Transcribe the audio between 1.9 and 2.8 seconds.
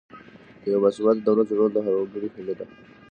وګړي هیله ده.